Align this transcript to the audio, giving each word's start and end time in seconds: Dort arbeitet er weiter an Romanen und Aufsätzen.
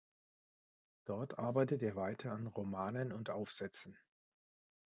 Dort 1.05 1.37
arbeitet 1.37 1.83
er 1.83 1.95
weiter 1.95 2.31
an 2.31 2.47
Romanen 2.47 3.11
und 3.11 3.29
Aufsätzen. 3.29 3.95